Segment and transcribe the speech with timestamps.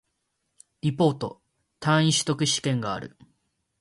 [0.81, 1.43] リポート、
[1.79, 3.19] 単位習得試験がある